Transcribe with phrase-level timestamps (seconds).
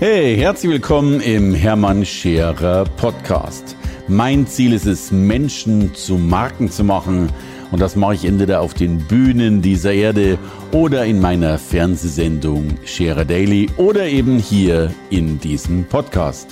[0.00, 3.76] Hey, herzlich willkommen im Hermann Scherer Podcast.
[4.08, 7.32] Mein Ziel ist es, Menschen zu Marken zu machen.
[7.70, 10.36] Und das mache ich entweder auf den Bühnen dieser Erde
[10.72, 16.48] oder in meiner Fernsehsendung Scherer Daily oder eben hier in diesem Podcast.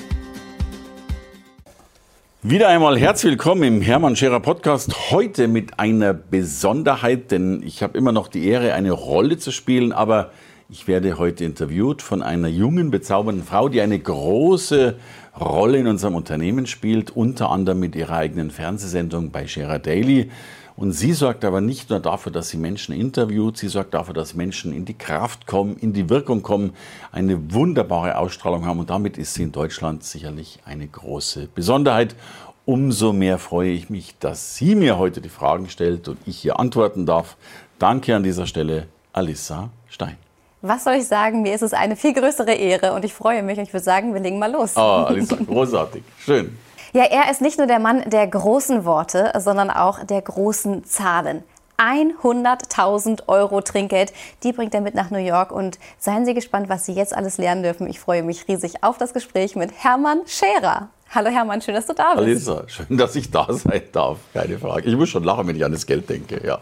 [2.43, 5.11] Wieder einmal herzlich willkommen im Hermann Scherer Podcast.
[5.11, 9.93] Heute mit einer Besonderheit, denn ich habe immer noch die Ehre, eine Rolle zu spielen,
[9.93, 10.31] aber
[10.73, 14.97] ich werde heute interviewt von einer jungen, bezaubernden Frau, die eine große
[15.39, 20.31] Rolle in unserem Unternehmen spielt, unter anderem mit ihrer eigenen Fernsehsendung bei Scherer Daily.
[20.75, 24.33] Und sie sorgt aber nicht nur dafür, dass sie Menschen interviewt, sie sorgt dafür, dass
[24.33, 26.73] Menschen in die Kraft kommen, in die Wirkung kommen,
[27.13, 28.81] eine wunderbare Ausstrahlung haben.
[28.81, 32.17] Und damit ist sie in Deutschland sicherlich eine große Besonderheit.
[32.65, 36.59] Umso mehr freue ich mich, dass sie mir heute die Fragen stellt und ich hier
[36.59, 37.37] antworten darf.
[37.79, 40.17] Danke an dieser Stelle, Alissa Stein.
[40.65, 41.43] Was soll ich sagen?
[41.43, 43.59] Mir ist es eine viel größere Ehre und ich freue mich.
[43.59, 44.75] Ich würde sagen, wir legen mal los.
[44.77, 46.03] Oh, Alisa, großartig.
[46.19, 46.57] Schön.
[46.95, 51.43] Ja, er ist nicht nur der Mann der großen Worte, sondern auch der großen Zahlen.
[51.79, 56.85] 100.000 Euro Trinkgeld, die bringt er mit nach New York und seien Sie gespannt, was
[56.85, 57.89] Sie jetzt alles lernen dürfen.
[57.89, 60.91] Ich freue mich riesig auf das Gespräch mit Hermann Scherer.
[61.15, 62.19] Hallo Hermann, schön, dass du da bist.
[62.19, 64.19] Alisa, schön, dass ich da sein darf.
[64.35, 64.87] Keine Frage.
[64.87, 66.47] Ich muss schon lachen, wenn ich an das Geld denke.
[66.47, 66.61] Ja,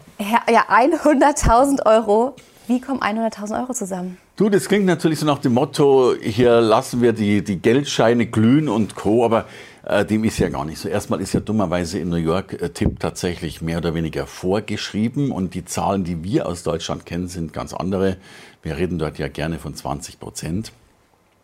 [0.49, 2.35] ja 100.000 Euro
[2.71, 4.17] wie kommen 100.000 Euro zusammen?
[4.37, 8.69] Du, das klingt natürlich so nach dem Motto, hier lassen wir die, die Geldscheine glühen
[8.69, 9.45] und Co., aber
[9.83, 10.87] äh, dem ist ja gar nicht so.
[10.87, 15.53] Erstmal ist ja dummerweise in New York äh, Tipp tatsächlich mehr oder weniger vorgeschrieben und
[15.53, 18.15] die Zahlen, die wir aus Deutschland kennen, sind ganz andere.
[18.63, 20.71] Wir reden dort ja gerne von 20 Prozent,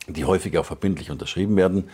[0.08, 1.90] die häufig auch verbindlich unterschrieben werden.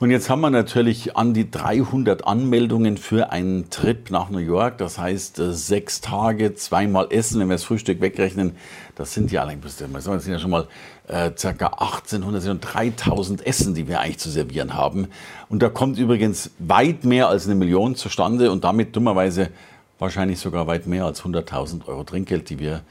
[0.00, 4.78] Und jetzt haben wir natürlich an die 300 Anmeldungen für einen Trip nach New York.
[4.78, 8.54] Das heißt, äh, sechs Tage, zweimal Essen, wenn wir das Frühstück wegrechnen.
[8.94, 10.68] Das sind ja allein, das sind ja schon mal
[11.08, 15.08] äh, circa 1800, sind 3000 Essen, die wir eigentlich zu servieren haben.
[15.48, 19.48] Und da kommt übrigens weit mehr als eine Million zustande und damit dummerweise
[19.98, 22.82] wahrscheinlich sogar weit mehr als 100.000 Euro Trinkgeld, die wir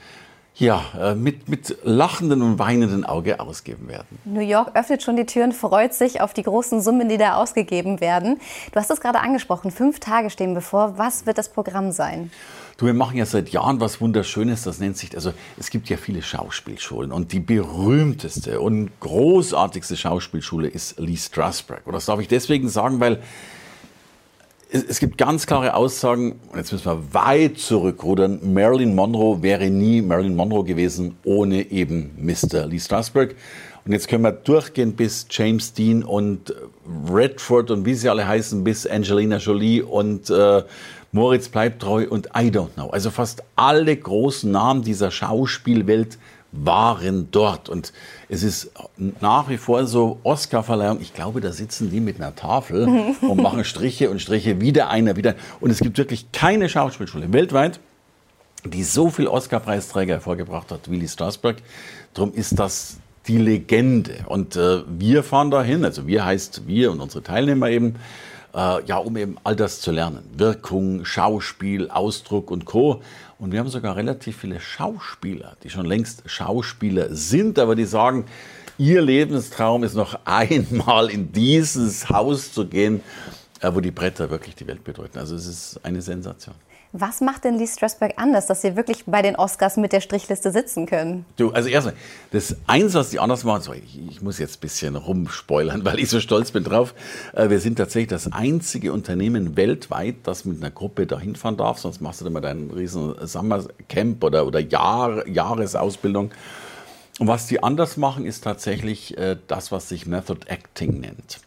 [0.59, 4.19] ja, äh, mit, mit lachendem und weinendem Auge ausgeben werden.
[4.25, 8.01] New York öffnet schon die Türen, freut sich auf die großen Summen, die da ausgegeben
[8.01, 8.40] werden.
[8.72, 10.97] Du hast es gerade angesprochen, fünf Tage stehen bevor.
[10.97, 12.31] Was wird das Programm sein?
[12.78, 15.97] Du, wir machen ja seit Jahren was Wunderschönes, das nennt sich, also es gibt ja
[15.97, 21.88] viele Schauspielschulen und die berühmteste und großartigste Schauspielschule ist Lee Strasberg.
[21.88, 23.24] Und das darf ich deswegen sagen, weil
[24.70, 30.02] es, gibt ganz klare Aussagen, und jetzt müssen wir weit zurückrudern, Marilyn Monroe wäre nie
[30.02, 32.66] Marilyn Monroe gewesen ohne eben Mr.
[32.66, 33.36] Lee Strasberg.
[33.86, 36.54] Und jetzt können wir durchgehen bis James Dean und
[37.10, 40.64] Redford und wie sie alle heißen, bis Angelina Jolie und äh,
[41.14, 42.90] Moritz bleibt treu und I don't know.
[42.90, 46.18] Also fast alle großen Namen dieser Schauspielwelt
[46.52, 47.69] waren dort.
[47.69, 47.94] Und
[48.30, 51.00] es ist nach wie vor so Oscar-Verleihung.
[51.02, 52.88] Ich glaube, da sitzen die mit einer Tafel
[53.22, 55.36] und machen Striche und Striche, wieder einer, wieder.
[55.59, 57.80] Und es gibt wirklich keine Schauspielschule weltweit,
[58.63, 61.57] die so viel Oscar-Preisträger hervorgebracht hat wie Lee Strasberg.
[62.13, 62.97] Darum ist das
[63.28, 64.25] die Legende.
[64.28, 67.96] Und äh, wir fahren dahin, also wir heißt wir und unsere Teilnehmer eben,
[68.56, 70.24] äh, ja, um eben all das zu lernen.
[70.36, 73.02] Wirkung, Schauspiel, Ausdruck und Co.
[73.40, 78.25] Und wir haben sogar relativ viele Schauspieler, die schon längst Schauspieler sind, aber die sagen,
[78.78, 83.02] ihr Lebenstraum ist noch einmal in dieses Haus zu gehen,
[83.62, 85.20] äh, wo die Bretter wirklich die Welt bedeuten.
[85.20, 86.56] Also es ist eine Sensation.
[86.94, 90.52] Was macht denn Lee Strasberg anders, dass Sie wirklich bei den Oscars mit der Strichliste
[90.52, 91.25] sitzen können?
[91.36, 91.96] Du, also erstmal,
[92.31, 96.00] das eins, was die anders machen, so, ich, ich, muss jetzt ein bisschen rumspoilern, weil
[96.00, 96.94] ich so stolz bin drauf.
[97.34, 101.80] Äh, wir sind tatsächlich das einzige Unternehmen weltweit, das mit einer Gruppe dahin fahren darf.
[101.80, 106.31] Sonst machst du dann mal deinen riesen Summercamp oder, oder Jahr, Jahresausbildung.
[107.19, 111.40] Und was die anders machen, ist tatsächlich äh, das, was sich Method Acting nennt.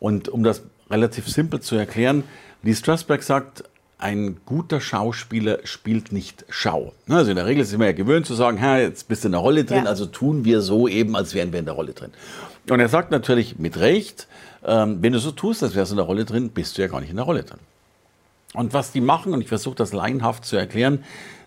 [0.00, 2.24] Und um das relativ simpel zu erklären,
[2.62, 3.64] Lee Strasberg sagt,
[3.98, 6.92] ein guter Schauspieler spielt nicht Schau.
[7.08, 9.40] Also in der Regel sind wir ja gewöhnt zu sagen, jetzt bist du in der
[9.40, 9.90] Rolle drin, ja.
[9.90, 12.10] also tun wir so eben, als wären wir in der Rolle drin.
[12.68, 14.26] Und er sagt natürlich mit Recht,
[14.64, 16.88] ähm, wenn du so tust, als wärst du in der Rolle drin, bist du ja
[16.88, 17.60] gar nicht in der Rolle drin.
[18.54, 21.04] Und was die machen, und ich versuche das laienhaft zu erklären,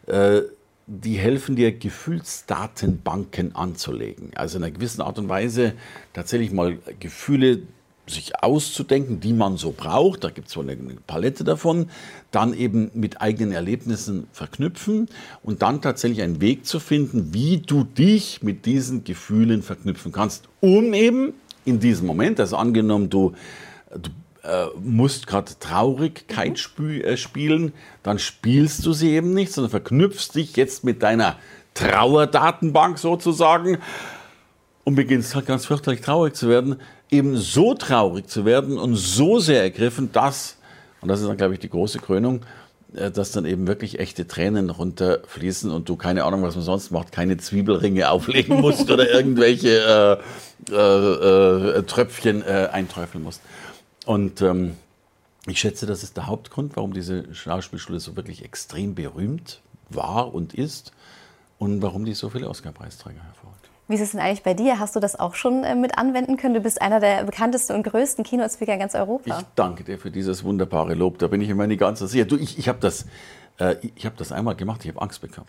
[0.08, 0.42] äh,
[0.88, 4.32] die helfen dir, Gefühlsdatenbanken anzulegen.
[4.36, 5.74] Also in einer gewissen Art und Weise
[6.14, 7.64] tatsächlich mal Gefühle
[8.08, 10.24] sich auszudenken, die man so braucht.
[10.24, 10.76] Da gibt es so eine
[11.06, 11.90] Palette davon.
[12.32, 15.08] Dann eben mit eigenen Erlebnissen verknüpfen
[15.44, 20.48] und dann tatsächlich einen Weg zu finden, wie du dich mit diesen Gefühlen verknüpfen kannst,
[20.62, 21.34] um eben
[21.66, 23.34] in diesem Moment, also angenommen, du,
[23.92, 24.10] du
[24.44, 26.56] äh, musst gerade Traurigkeit mhm.
[26.56, 31.36] sp äh, spielen, dann spielst du sie eben nicht, sondern verknüpfst dich jetzt mit deiner
[31.74, 33.80] Trauerdatenbank sozusagen
[34.88, 36.78] und beginnst halt ganz fürchterlich traurig zu werden,
[37.12, 40.56] eben so traurig zu werden und so sehr ergriffen, dass,
[41.02, 42.46] und das ist dann, glaube ich, die große Krönung,
[42.96, 46.92] äh, dass dann eben wirklich echte Tränen runterfließen und du keine Ahnung, was man sonst
[46.92, 50.22] macht, keine Zwiebelringe auflegen musst oder irgendwelche
[50.72, 53.42] äh, äh, äh, Tröpfchen äh, einträufeln musst.
[54.06, 54.78] Und ähm,
[55.48, 60.54] ich schätze, das ist der Hauptgrund, warum diese Schauspielschule so wirklich extrem berühmt war und
[60.54, 60.94] ist
[61.60, 63.68] und warum die so viele Oscar-Preisträger hervorholt.
[63.88, 64.80] Wie ist es denn eigentlich bei dir?
[64.80, 66.54] Hast du das auch schon äh, mit anwenden können?
[66.54, 69.40] Du bist einer der bekanntesten und größten Keynote-Speaker in ganz Europa.
[69.40, 71.20] Ich danke dir für dieses wunderbare Lob.
[71.20, 72.26] Da bin ich immer nicht ganz so sicher.
[72.26, 73.06] Du, ich, ich habe das,
[73.60, 75.48] äh, hab das einmal gemacht, ich habe Angst bekommen.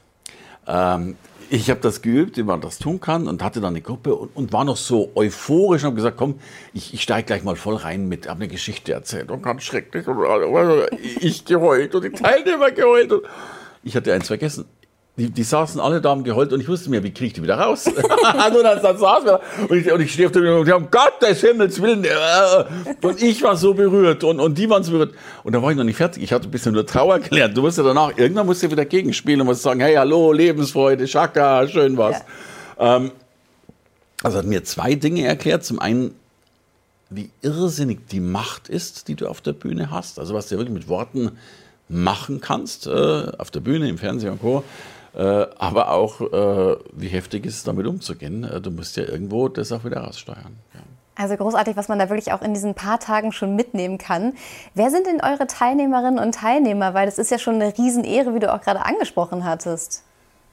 [0.68, 1.16] Ähm,
[1.50, 4.36] ich habe das geübt, wie man das tun kann und hatte dann eine Gruppe und,
[4.36, 6.38] und war noch so euphorisch und habe gesagt, komm,
[6.72, 10.06] ich, ich steige gleich mal voll rein mit, habe eine Geschichte erzählt und ganz schrecklich.
[10.06, 10.86] Und,
[11.20, 13.10] ich geheult und die Teilnehmer geheult.
[13.10, 13.22] Und
[13.82, 14.66] ich hatte eins vergessen
[15.18, 17.42] die, die saßen alle da haben geheult und ich wusste mir, wie kriege ich die
[17.42, 17.86] wieder raus?
[17.88, 20.72] und dann, dann saß wir und ich, und ich stehe auf der Bühne und die
[20.72, 22.04] haben Gottes Himmels Willen.
[22.04, 22.06] Äh,
[23.02, 25.14] und ich war so berührt und, und die waren so berührt.
[25.42, 26.22] Und da war ich noch nicht fertig.
[26.22, 27.56] Ich hatte ein bisschen nur Trauer gelernt.
[27.56, 31.08] Du musst ja danach, irgendwann musst du wieder gegenspielen und musst sagen, hey, hallo, Lebensfreude,
[31.08, 32.22] Schaka, schön was.
[32.78, 32.96] Ja.
[32.96, 33.10] Ähm,
[34.22, 35.64] also hat mir zwei Dinge erklärt.
[35.64, 36.14] Zum einen,
[37.10, 40.20] wie irrsinnig die Macht ist, die du auf der Bühne hast.
[40.20, 41.32] Also was du wirklich mit Worten
[41.88, 44.62] machen kannst, äh, auf der Bühne, im Fernsehen und Co.
[45.18, 48.44] Äh, aber auch, äh, wie heftig ist es damit umzugehen.
[48.44, 50.56] Äh, du musst ja irgendwo das auch wieder raussteuern.
[51.16, 54.34] Also großartig, was man da wirklich auch in diesen paar Tagen schon mitnehmen kann.
[54.74, 56.94] Wer sind denn eure Teilnehmerinnen und Teilnehmer?
[56.94, 60.04] Weil das ist ja schon eine Riesenehre, wie du auch gerade angesprochen hattest.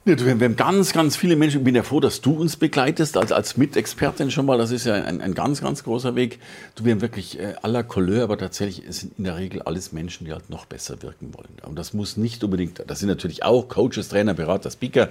[0.08, 1.58] Wir haben ganz, ganz viele Menschen.
[1.58, 4.56] Ich bin ja froh, dass du uns begleitest, als, als Mitexpertin schon mal.
[4.56, 6.38] Das ist ja ein, ein ganz, ganz großer Weg.
[6.76, 10.24] Du, wir haben wirklich äh, aller Couleur, aber tatsächlich sind in der Regel alles Menschen,
[10.24, 11.56] die halt noch besser wirken wollen.
[11.66, 15.08] Und das muss nicht unbedingt, das sind natürlich auch Coaches, Trainer, Berater, Speaker,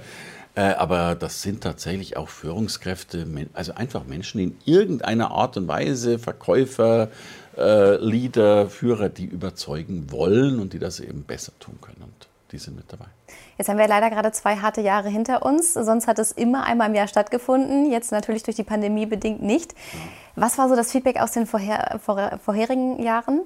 [0.56, 6.20] äh, aber das sind tatsächlich auch Führungskräfte, also einfach Menschen, in irgendeiner Art und Weise
[6.20, 7.10] Verkäufer,
[7.58, 12.02] äh, Leader, Führer, die überzeugen wollen und die das eben besser tun können.
[12.02, 13.08] Und die sind mit dabei.
[13.58, 15.74] Jetzt haben wir leider gerade zwei harte Jahre hinter uns.
[15.74, 17.90] Sonst hat es immer einmal im Jahr stattgefunden.
[17.90, 19.74] Jetzt natürlich durch die Pandemie bedingt nicht.
[20.36, 23.42] Was war so das Feedback aus den vorher, vor, vorherigen Jahren?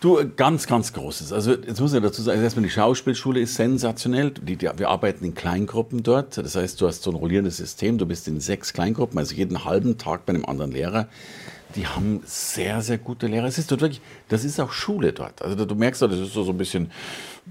[0.00, 1.32] Du, ganz, ganz Großes.
[1.32, 4.32] Also jetzt muss ich dazu sagen, erstmal die Schauspielschule ist sensationell.
[4.32, 6.36] Die, die, wir arbeiten in Kleingruppen dort.
[6.36, 7.96] Das heißt, du hast so ein rollierendes System.
[7.96, 11.08] Du bist in sechs Kleingruppen, also jeden halben Tag bei einem anderen Lehrer
[11.74, 13.46] die haben sehr, sehr gute Lehrer.
[13.46, 15.42] Es ist dort wirklich, das ist auch Schule dort.
[15.42, 16.90] Also du merkst, das ist so ein bisschen,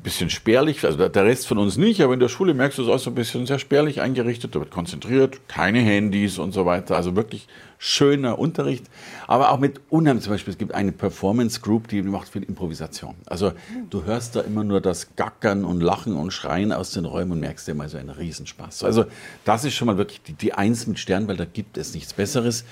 [0.01, 2.89] bisschen spärlich, also der Rest von uns nicht, aber in der Schule merkst du es
[2.89, 6.95] auch so ein bisschen sehr spärlich eingerichtet, da wird konzentriert, keine Handys und so weiter.
[6.95, 7.47] Also wirklich
[7.77, 8.85] schöner Unterricht,
[9.27, 13.13] aber auch mit unheimlich, zum Beispiel, es gibt eine Performance Group, die macht viel Improvisation.
[13.27, 13.51] Also
[13.89, 17.39] du hörst da immer nur das Gackern und Lachen und Schreien aus den Räumen und
[17.41, 18.83] merkst dir mal so einen Riesenspaß.
[18.83, 19.05] Also
[19.45, 22.13] das ist schon mal wirklich die, die Eins mit Stern, weil da gibt es nichts
[22.13, 22.65] Besseres.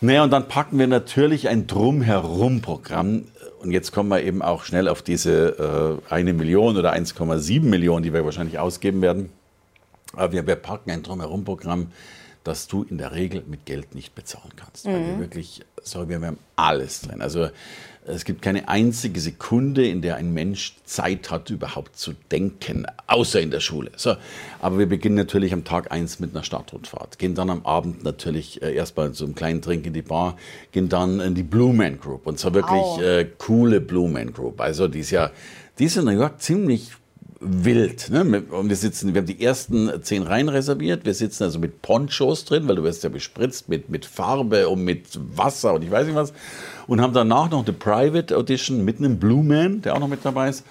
[0.00, 3.24] Naja, und dann packen wir natürlich ein Drumherum-Programm.
[3.60, 8.02] Und jetzt kommen wir eben auch schnell auf diese äh, eine Million oder 1,7 Millionen,
[8.02, 9.30] die wir wahrscheinlich ausgeben werden.
[10.12, 11.92] Aber wir, wir packen ein Drumherum-Programm,
[12.44, 14.86] das du in der Regel mit Geld nicht bezahlen kannst.
[14.86, 14.92] Mhm.
[14.92, 17.20] Weil wir wirklich, sorry, wir haben alles drin.
[17.20, 17.48] Also
[18.08, 23.40] es gibt keine einzige Sekunde, in der ein Mensch Zeit hat, überhaupt zu denken, außer
[23.40, 23.90] in der Schule.
[23.96, 24.16] So,
[24.60, 28.62] aber wir beginnen natürlich am Tag eins mit einer Stadtrundfahrt, gehen dann am Abend natürlich
[28.62, 30.36] äh, erstmal zu einem kleinen Trink in die Bar,
[30.72, 34.60] gehen dann in die Blue Man Group und zwar wirklich äh, coole Blue Man Group.
[34.60, 35.30] Also die ist ja,
[35.78, 36.92] die ist in New York ziemlich
[37.40, 38.10] wild.
[38.10, 38.42] Ne?
[38.50, 41.04] Und wir sitzen, wir haben die ersten zehn Reihen reserviert.
[41.04, 44.84] Wir sitzen also mit Ponchos drin, weil du wirst ja bespritzt mit, mit Farbe und
[44.84, 46.32] mit Wasser und ich weiß nicht was.
[46.86, 50.24] Und haben danach noch eine Private Audition mit einem Blue Man, der auch noch mit
[50.24, 50.64] dabei ist.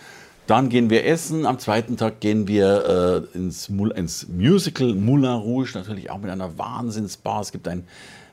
[0.45, 1.45] Dann gehen wir essen.
[1.45, 6.57] Am zweiten Tag gehen wir äh, ins, ins, Musical Moulin Rouge, natürlich auch mit einer
[6.57, 7.41] Wahnsinnsbar.
[7.41, 7.85] Es gibt ein,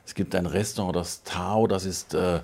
[0.05, 2.39] es gibt ein Restaurant, das Tao, das ist äh,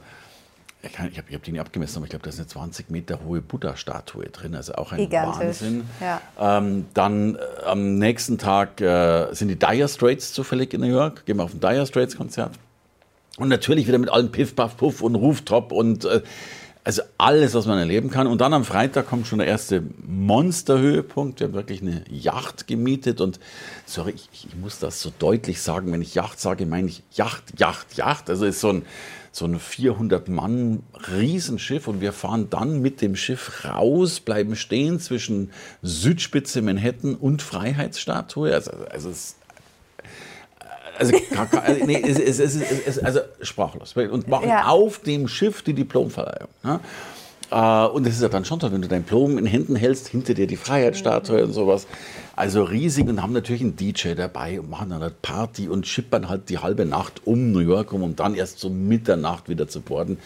[0.84, 3.20] ich, ich habe hab die nicht abgemessen, aber ich glaube, da ist eine 20 Meter
[3.24, 4.56] hohe Buddha-Statue drin.
[4.56, 5.62] Also auch ein Gigantisch.
[5.62, 5.84] Wahnsinn.
[6.00, 6.22] Ja.
[6.40, 11.26] Ähm, dann äh, am nächsten Tag äh, sind die Dire Straits zufällig in New York.
[11.26, 12.54] Gehen wir auf ein Dire Straits-Konzert.
[13.38, 16.22] Und natürlich wieder mit allem Piff, Puff, Puff und Rooftop und äh,
[16.84, 18.26] also alles, was man erleben kann.
[18.26, 21.40] Und dann am Freitag kommt schon der erste Monsterhöhepunkt.
[21.40, 23.22] Wir haben wirklich eine Yacht gemietet.
[23.22, 23.40] Und
[23.86, 25.92] sorry, ich, ich muss das so deutlich sagen.
[25.92, 28.30] Wenn ich Yacht sage, meine ich Yacht, Yacht, Yacht.
[28.32, 28.86] Also ist so ein
[29.32, 35.00] so ein 400 Mann Riesenschiff und wir fahren dann mit dem Schiff raus, bleiben stehen
[35.00, 38.54] zwischen Südspitze Manhattan und Freiheitsstatue.
[38.54, 39.38] Also, also es
[40.98, 41.14] also,
[41.86, 43.96] nee, es, es, es, es, also sprachlos.
[43.96, 44.68] Und machen ja.
[44.68, 46.50] auf dem Schiff die Diplomverleihung.
[46.64, 46.80] Ne?
[47.52, 50.08] Äh, und es ist ja dann schon toll, wenn du dein Diplom in Händen hältst,
[50.08, 51.86] hinter dir die Freiheitsstatue und sowas.
[52.36, 56.30] Also riesig und haben natürlich einen DJ dabei und machen dann halt Party und schippern
[56.30, 59.82] halt die halbe Nacht um New York rum, um dann erst so Mitternacht wieder zu
[59.82, 60.18] borden.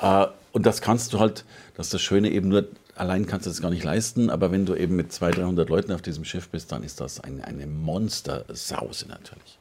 [0.00, 1.44] Äh, und das kannst du halt,
[1.76, 2.64] das ist das Schöne eben nur,
[2.96, 5.92] allein kannst du das gar nicht leisten, aber wenn du eben mit 200, 300 Leuten
[5.92, 9.58] auf diesem Schiff bist, dann ist das eine, eine Monstersause natürlich.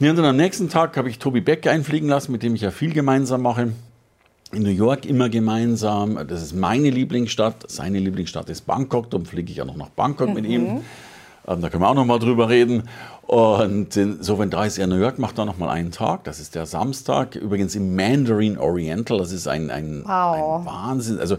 [0.00, 2.72] Und dann am nächsten Tag habe ich Tobi Beck einfliegen lassen, mit dem ich ja
[2.72, 3.72] viel gemeinsam mache
[4.52, 6.26] in New York immer gemeinsam.
[6.28, 7.70] Das ist meine Lieblingsstadt.
[7.70, 9.10] Seine Lieblingsstadt ist Bangkok.
[9.10, 10.34] Darum fliege ich ja noch nach Bangkok mhm.
[10.34, 10.80] mit ihm.
[11.46, 12.84] Ähm, da können wir auch noch mal drüber reden.
[13.22, 16.24] Und so, wenn da ist er New York, macht er noch mal einen Tag.
[16.24, 17.34] Das ist der Samstag.
[17.34, 19.18] Übrigens im Mandarin Oriental.
[19.18, 20.60] Das ist ein, ein, wow.
[20.60, 21.18] ein Wahnsinn.
[21.18, 21.36] Also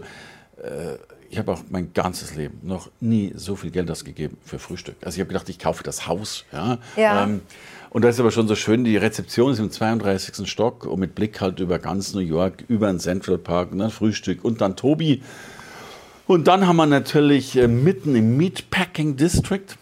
[0.56, 0.98] äh,
[1.30, 4.96] ich habe auch mein ganzes Leben noch nie so viel Geld ausgegeben für Frühstück.
[5.04, 6.44] Also ich habe gedacht, ich kaufe das Haus.
[6.52, 6.78] Ja.
[6.96, 7.24] ja.
[7.24, 7.42] Ähm,
[7.94, 10.50] und das ist aber schon so schön, die Rezeption ist im 32.
[10.50, 13.92] Stock und mit Blick halt über ganz New York, über den Central Park und dann
[13.92, 15.22] Frühstück und dann Tobi.
[16.26, 19.76] Und dann haben wir natürlich äh, mitten im Meatpacking District,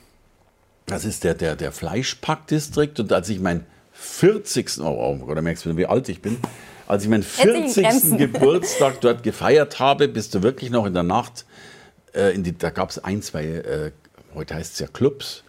[0.85, 3.01] das ist der, der, der Fleischpack-District.
[3.01, 4.81] Und als ich meinen 40.
[4.81, 6.37] Oh, oh Gott, da merkst du, wie alt ich bin.
[6.87, 7.87] Als ich meinen 40.
[8.19, 11.47] Geburtstag dort gefeiert habe, bist du wirklich noch in der Nacht,
[12.15, 13.93] äh, in die, da gab es ein, zwei, äh,
[14.35, 15.45] heute heißt es ja Clubs,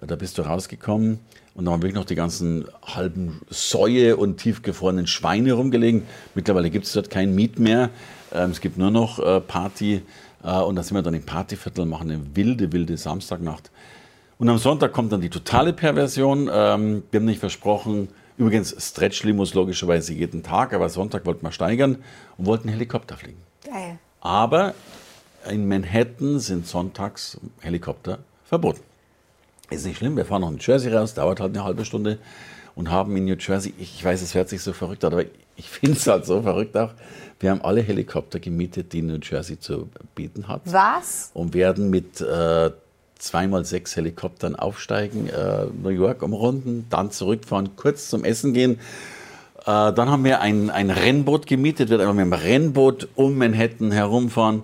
[0.00, 1.20] da bist du rausgekommen
[1.58, 6.04] und da haben wirklich noch die ganzen halben Säue und tiefgefrorenen Schweine rumgelegen.
[6.36, 7.90] Mittlerweile gibt es dort kein Miet mehr.
[8.32, 10.02] Ähm, es gibt nur noch äh, Party.
[10.44, 13.72] Äh, und da sind wir dann im Partyviertel, machen eine wilde, wilde Samstagnacht.
[14.38, 16.42] Und am Sonntag kommt dann die totale Perversion.
[16.42, 21.98] Ähm, wir haben nicht versprochen, übrigens Stretch-Limos logischerweise jeden Tag, aber Sonntag wollten wir steigern
[22.36, 23.42] und wollten Helikopter fliegen.
[23.64, 23.98] Geil.
[24.20, 24.74] Aber
[25.50, 28.82] in Manhattan sind sonntags Helikopter verboten.
[29.70, 32.18] Ist nicht schlimm, wir fahren noch in Jersey raus, dauert halt eine halbe Stunde
[32.74, 35.24] und haben in New Jersey, ich weiß, es hört sich so verrückt an, aber
[35.56, 36.92] ich finde es halt so verrückt auch.
[37.40, 40.62] Wir haben alle Helikopter gemietet, die New Jersey zu bieten hat.
[40.64, 41.30] Was?
[41.34, 42.70] Und werden mit äh,
[43.18, 48.78] zweimal sechs Helikoptern aufsteigen, äh, New York umrunden, dann zurückfahren, kurz zum Essen gehen.
[49.60, 53.90] Äh, dann haben wir ein, ein Rennboot gemietet, wird einfach mit dem Rennboot um Manhattan
[53.90, 54.62] herumfahren.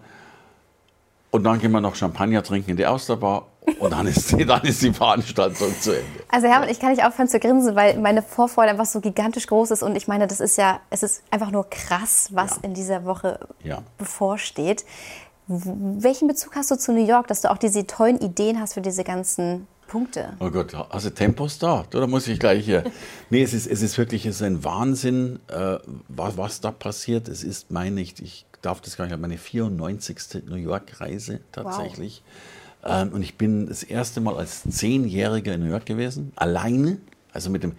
[1.30, 4.62] Und dann gehen wir noch Champagner trinken in die Austerbar und dann ist, die, dann
[4.62, 6.20] ist die Veranstaltung zu Ende.
[6.28, 9.70] Also Hermann, ich kann nicht aufhören zu grinsen, weil meine Vorfreude einfach so gigantisch groß
[9.70, 9.82] ist.
[9.82, 12.62] Und ich meine, das ist ja, es ist einfach nur krass, was ja.
[12.62, 13.82] in dieser Woche ja.
[13.98, 14.84] bevorsteht.
[15.46, 18.80] Welchen Bezug hast du zu New York, dass du auch diese tollen Ideen hast für
[18.80, 20.32] diese ganzen Punkte?
[20.40, 21.84] Oh Gott, hast du Tempos da?
[21.90, 22.84] Da muss ich gleich hier.
[23.30, 25.78] Nee, es ist, es ist wirklich es ist ein Wahnsinn, äh,
[26.08, 27.28] was, was da passiert.
[27.28, 30.44] Es ist, meine ich, ich darf das gar nicht, meine 94.
[30.46, 32.22] New York-Reise tatsächlich.
[32.24, 32.63] Wow.
[32.84, 36.98] Ähm, und ich bin das erste Mal als Zehnjähriger in New York gewesen, alleine,
[37.32, 37.72] also mit dem.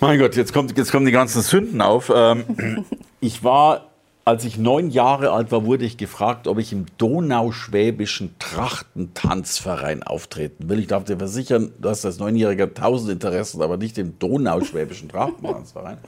[0.00, 2.12] Mein Gott, jetzt, kommt, jetzt kommen die ganzen Sünden auf.
[2.14, 2.84] Ähm,
[3.20, 3.86] ich war,
[4.24, 10.68] als ich neun Jahre alt war, wurde ich gefragt, ob ich im Donauschwäbischen Trachtentanzverein auftreten
[10.68, 10.78] will.
[10.78, 15.98] Ich darf dir versichern, du hast als Neunjähriger tausend Interessen, aber nicht im Donauschwäbischen Trachtentanzverein.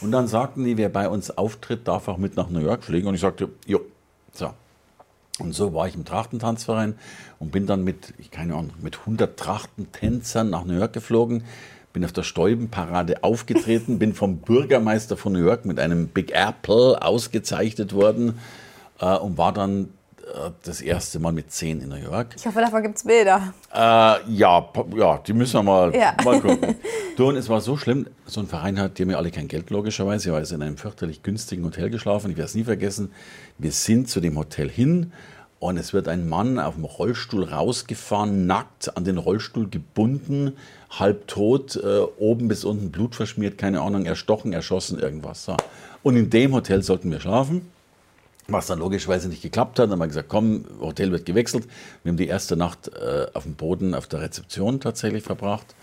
[0.00, 3.08] Und dann sagten die, wer bei uns auftritt, darf auch mit nach New York fliegen.
[3.08, 3.80] Und ich sagte, jo.
[5.38, 6.94] Und so war ich im Trachtentanzverein
[7.38, 11.44] und bin dann mit, ich keine Ahnung, mit 100 Trachtentänzern nach New York geflogen,
[11.92, 17.02] bin auf der Stäubenparade aufgetreten, bin vom Bürgermeister von New York mit einem Big Apple
[17.02, 18.38] ausgezeichnet worden
[18.98, 19.90] äh, und war dann
[20.62, 22.34] das erste Mal mit zehn in New York.
[22.36, 23.54] Ich hoffe, davon gibt es Bilder.
[23.72, 26.14] Äh, ja, ja, die müssen wir mal, ja.
[26.24, 26.74] mal gucken.
[27.16, 29.48] du, und es war so schlimm, so ein Verein hat, die haben ja alle kein
[29.48, 32.64] Geld logischerweise, ich war also in einem fürchterlich günstigen Hotel geschlafen, ich werde es nie
[32.64, 33.12] vergessen.
[33.58, 35.12] Wir sind zu dem Hotel hin
[35.58, 40.56] und es wird ein Mann auf dem Rollstuhl rausgefahren, nackt an den Rollstuhl gebunden,
[40.90, 45.44] halbtot, äh, oben bis unten Blut verschmiert, keine Ahnung, erstochen, erschossen, irgendwas.
[45.44, 45.56] So.
[46.02, 47.70] Und in dem Hotel sollten wir schlafen.
[48.48, 49.86] Was dann logischerweise nicht geklappt hat.
[49.86, 51.66] Dann haben wir gesagt, komm, Hotel wird gewechselt.
[52.02, 55.74] Wir haben die erste Nacht äh, auf dem Boden auf der Rezeption tatsächlich verbracht.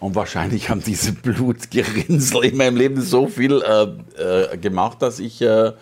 [0.00, 5.42] Und wahrscheinlich haben diese Blutgerinnsel in meinem Leben so viel äh, äh, gemacht, dass ich,
[5.42, 5.72] äh,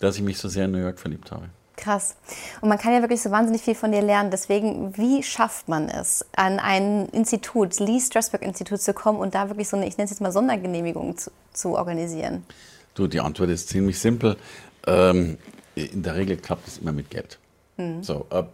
[0.00, 1.50] dass ich mich so sehr in New York verliebt habe.
[1.76, 2.16] Krass.
[2.60, 4.30] Und man kann ja wirklich so wahnsinnig viel von dir lernen.
[4.30, 9.48] Deswegen, wie schafft man es, an ein Institut, Lee Strasberg Institut zu kommen und da
[9.48, 12.44] wirklich so eine, ich nenne es jetzt mal Sondergenehmigung zu, zu organisieren?
[12.94, 14.36] Du, die Antwort ist ziemlich simpel.
[14.86, 15.38] Ähm,
[15.74, 17.38] in der Regel klappt es immer mit Geld.
[17.76, 18.02] Mhm.
[18.02, 18.44] So, äh,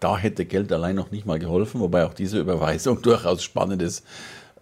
[0.00, 4.04] da hätte Geld allein noch nicht mal geholfen, wobei auch diese Überweisung durchaus spannend ist.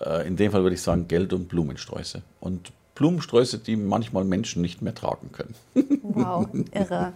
[0.01, 2.23] Äh, in dem Fall würde ich sagen Geld und Blumensträuße.
[2.41, 5.55] Und Blumensträuße, die manchmal Menschen nicht mehr tragen können.
[6.03, 7.13] Wow, irre.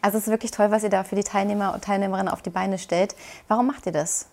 [0.00, 2.50] Also es ist wirklich toll, was ihr da für die Teilnehmer und Teilnehmerinnen auf die
[2.50, 3.16] Beine stellt.
[3.48, 4.28] Warum macht ihr das?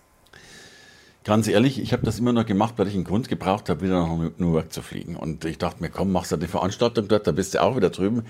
[1.24, 4.00] Ganz ehrlich, ich habe das immer nur gemacht, weil ich einen Grund gebraucht habe, wieder
[4.00, 5.14] nach New York zu fliegen.
[5.14, 7.90] Und ich dachte mir, komm, machst du eine Veranstaltung dort, da bist du auch wieder
[7.90, 8.24] drüben.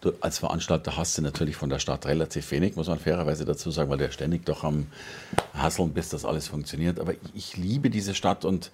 [0.00, 3.70] Du als Veranstalter hast du natürlich von der Stadt relativ wenig, muss man fairerweise dazu
[3.70, 4.86] sagen, weil du ja ständig doch am
[5.54, 7.00] Hasseln bist, dass alles funktioniert.
[7.00, 8.70] Aber ich liebe diese Stadt und,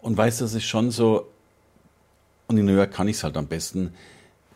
[0.00, 1.28] und weiß, das ist schon so,
[2.48, 3.94] und in New York kann ich es halt am besten,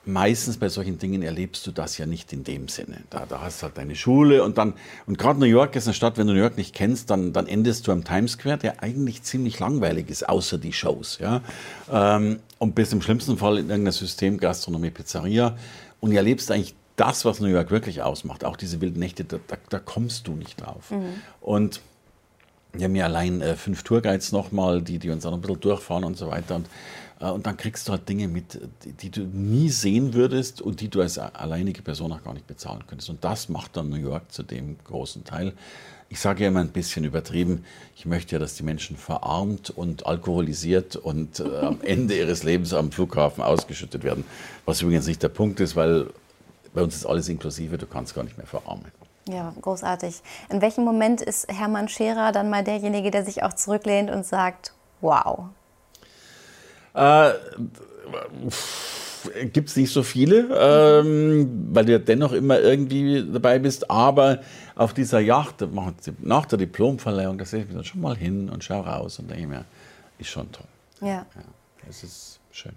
[0.07, 3.03] meistens bei solchen Dingen erlebst du das ja nicht in dem Sinne.
[3.11, 4.75] Da, da hast du halt deine Schule und dann,
[5.07, 7.47] und gerade New York ist eine Stadt, wenn du New York nicht kennst, dann, dann
[7.47, 11.19] endest du am Times Square, der eigentlich ziemlich langweilig ist, außer die Shows.
[11.21, 11.41] Ja?
[11.91, 15.57] Ähm, und bis im schlimmsten Fall in irgendeiner System, Gastronomie, Pizzeria.
[16.01, 18.43] Und erlebst eigentlich das, was New York wirklich ausmacht.
[18.43, 20.91] Auch diese wilden Nächte, da, da, da kommst du nicht drauf.
[20.91, 21.05] Mhm.
[21.43, 21.83] Und
[22.73, 26.05] wir haben ja allein äh, fünf Tourguides nochmal, die, die uns dann ein bisschen durchfahren
[26.05, 26.57] und so weiter.
[26.57, 26.69] Und
[27.21, 30.89] äh, und dann kriegst du halt Dinge mit, die du nie sehen würdest und die
[30.89, 33.11] du als alleinige Person auch gar nicht bezahlen könntest.
[33.11, 35.53] Und das macht dann New York zu dem großen Teil.
[36.15, 37.65] Ich sage ja immer ein bisschen übertrieben,
[37.97, 42.73] ich möchte ja, dass die Menschen verarmt und alkoholisiert und äh, am Ende ihres Lebens
[42.73, 44.25] am Flughafen ausgeschüttet werden.
[44.65, 46.07] Was übrigens nicht der Punkt ist, weil
[46.73, 48.93] bei uns ist alles inklusive, du kannst gar nicht mehr verarmen.
[49.29, 50.23] Ja, großartig.
[50.51, 54.73] In welchem Moment ist Hermann Scherer dann mal derjenige, der sich auch zurücklehnt und sagt,
[55.01, 55.49] wow,
[56.95, 57.33] äh,
[59.53, 63.91] Gibt es nicht so viele, ähm, weil du ja dennoch immer irgendwie dabei bist.
[63.91, 64.41] Aber
[64.75, 65.65] auf dieser Yacht,
[66.21, 69.31] nach der Diplomverleihung, da sehe ich mich dann schon mal hin und schaue raus und
[69.31, 69.65] denke mir,
[70.19, 70.67] ist schon toll.
[71.01, 71.09] Ja.
[71.09, 71.27] ja.
[71.89, 72.73] Es ist schön.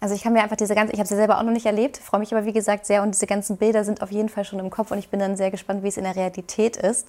[0.00, 1.98] Also ich kann mir einfach diese ganze, ich habe sie selber auch noch nicht erlebt,
[1.98, 4.58] freue mich aber wie gesagt sehr und diese ganzen Bilder sind auf jeden Fall schon
[4.58, 7.06] im Kopf und ich bin dann sehr gespannt, wie es in der Realität ist.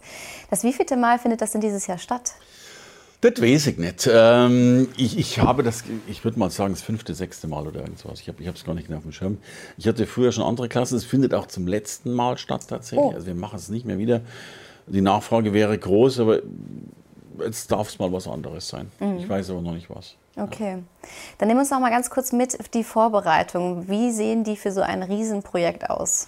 [0.50, 2.34] Das wievielte Mal findet das denn dieses Jahr statt?
[3.22, 4.10] Das weiß ich nicht.
[4.12, 8.20] Ähm, ich, ich habe das, ich würde mal sagen, das fünfte, sechste Mal oder irgendwas.
[8.20, 9.38] Ich habe es gar nicht mehr auf dem Schirm.
[9.78, 10.98] Ich hatte früher schon andere Klassen.
[10.98, 13.06] Es findet auch zum letzten Mal statt tatsächlich.
[13.06, 13.14] Oh.
[13.14, 14.22] Also wir machen es nicht mehr wieder.
[14.88, 16.40] Die Nachfrage wäre groß, aber
[17.46, 18.92] jetzt darf es mal was anderes sein.
[19.00, 19.18] Mhm.
[19.18, 20.16] Ich weiß aber noch nicht was.
[20.36, 20.82] Okay.
[21.38, 23.88] Dann nehmen wir uns noch mal ganz kurz mit die Vorbereitung.
[23.88, 26.28] Wie sehen die für so ein Riesenprojekt aus?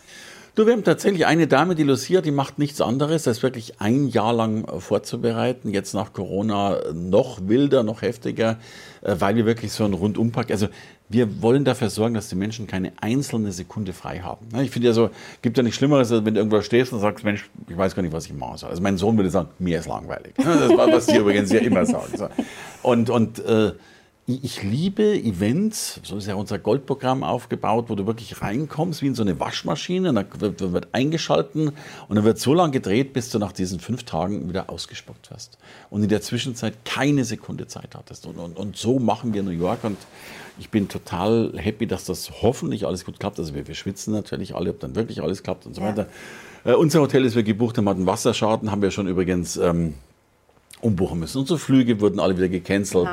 [0.55, 4.07] Du, wir haben tatsächlich eine Dame, die Lucia, die macht nichts anderes, als wirklich ein
[4.07, 5.71] Jahr lang äh, vorzubereiten.
[5.71, 8.59] Jetzt nach Corona noch wilder, noch heftiger,
[9.01, 10.67] äh, weil wir wirklich so einen Rundumpack, also
[11.09, 14.45] wir wollen dafür sorgen, dass die Menschen keine einzelne Sekunde frei haben.
[14.61, 15.09] Ich finde ja so,
[15.41, 18.03] gibt ja nichts Schlimmeres, als wenn du irgendwo stehst und sagst, Mensch, ich weiß gar
[18.03, 18.69] nicht, was ich machen soll.
[18.69, 20.33] Also mein Sohn würde sagen, mir ist langweilig.
[20.37, 22.29] Das war, was die übrigens ja immer sagen.
[22.83, 23.73] Und, und äh,
[24.25, 29.15] ich liebe Events, so ist ja unser Goldprogramm aufgebaut, wo du wirklich reinkommst wie in
[29.15, 31.73] so eine Waschmaschine, dann wird, wird eingeschalten
[32.07, 35.57] und dann wird so lange gedreht, bis du nach diesen fünf Tagen wieder ausgespuckt wirst.
[35.89, 38.25] Und in der Zwischenzeit keine Sekunde Zeit hattest.
[38.25, 39.97] Und, und, und so machen wir New York und
[40.57, 43.39] ich bin total happy, dass das hoffentlich alles gut klappt.
[43.39, 45.87] Also wir, wir schwitzen natürlich alle, ob dann wirklich alles klappt und so ja.
[45.87, 46.07] weiter.
[46.63, 49.57] Äh, unser Hotel ist wir gebucht haben, hatten Wasserschaden, haben wir schon übrigens...
[49.57, 49.95] Ähm,
[50.83, 51.39] umbuchen müssen.
[51.39, 53.07] Unsere Flüge wurden alle wieder gecancelt.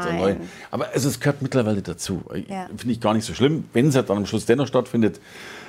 [0.70, 2.22] Aber also, es gehört mittlerweile dazu.
[2.48, 2.66] Ja.
[2.76, 3.64] Finde ich gar nicht so schlimm.
[3.72, 5.20] Wenn es halt dann am Schluss dennoch stattfindet,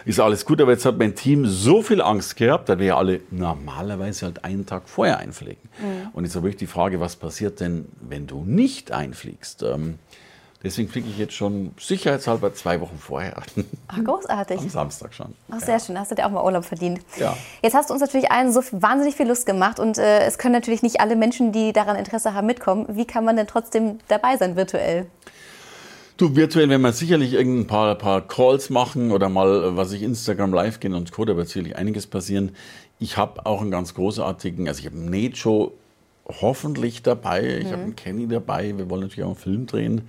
[0.06, 0.62] ist alles gut.
[0.62, 4.44] Aber jetzt hat mein Team so viel Angst gehabt, dass wir ja alle normalerweise halt
[4.44, 5.70] einen Tag vorher einfliegen.
[5.80, 6.10] Mhm.
[6.14, 9.64] Und jetzt habe ich die Frage, was passiert denn, wenn du nicht einfliegst?
[9.64, 9.96] Ähm,
[10.64, 13.42] Deswegen fliege ich jetzt schon sicherheitshalber zwei Wochen vorher.
[13.88, 14.60] Ach, großartig.
[14.60, 15.34] Am Samstag schon.
[15.50, 15.80] Ach, sehr ja.
[15.80, 16.00] schön.
[16.00, 17.00] Hast du dir auch mal Urlaub verdient.
[17.18, 17.36] Ja.
[17.64, 20.54] Jetzt hast du uns natürlich allen so wahnsinnig viel Lust gemacht und äh, es können
[20.54, 22.86] natürlich nicht alle Menschen, die daran Interesse haben, mitkommen.
[22.90, 25.08] Wie kann man denn trotzdem dabei sein virtuell?
[26.18, 30.04] Du, virtuell werden wir sicherlich ein paar, paar Calls machen oder mal, äh, was ich
[30.04, 31.26] Instagram live gehen und Co.
[31.26, 32.56] Da wird sicherlich einiges passieren.
[33.00, 35.72] Ich habe auch einen ganz großartigen, also ich habe einen Nate-Show
[36.40, 37.58] hoffentlich dabei.
[37.58, 37.72] Ich mhm.
[37.72, 38.78] habe einen Kenny dabei.
[38.78, 40.08] Wir wollen natürlich auch einen Film drehen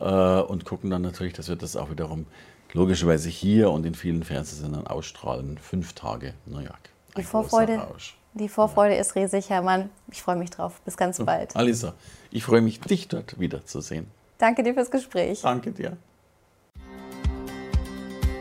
[0.00, 2.26] äh, und gucken dann natürlich, dass wir das auch wiederum
[2.72, 5.58] logischerweise hier und in vielen Fernsehsendern ausstrahlen.
[5.58, 6.90] Fünf Tage New York.
[7.16, 7.80] Die Vorfreude,
[8.34, 9.00] die Vorfreude ja.
[9.00, 9.90] ist riesig, Hermann.
[10.10, 10.80] Ich freue mich drauf.
[10.84, 11.54] Bis ganz so, bald.
[11.54, 11.94] Alisa,
[12.30, 14.06] ich freue mich, dich dort wiederzusehen.
[14.38, 15.40] Danke dir fürs Gespräch.
[15.42, 15.96] Danke dir.